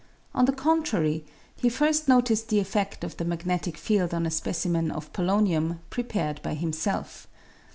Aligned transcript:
On 0.33 0.45
the 0.45 0.51
contrary, 0.51 1.25
he 1.57 1.69
first 1.69 2.07
noticed 2.07 2.49
the 2.49 2.57
effed 2.57 3.03
of 3.03 3.17
the 3.17 3.23
magnetic 3.23 3.77
field 3.77 4.15
on 4.15 4.25
a 4.25 4.31
specimen 4.31 4.89
of 4.89 5.13
polonium 5.13 5.77
prepared 5.91 6.41
by 6.41 6.55
himself. 6.55 7.27